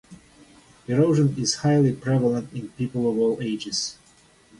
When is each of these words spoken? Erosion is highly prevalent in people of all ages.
Erosion 0.87 1.35
is 1.37 1.53
highly 1.57 1.93
prevalent 1.93 2.51
in 2.55 2.69
people 2.69 3.07
of 3.07 3.19
all 3.19 3.37
ages. 3.39 3.97